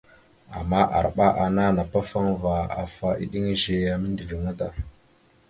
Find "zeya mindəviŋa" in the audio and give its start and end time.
3.61-4.51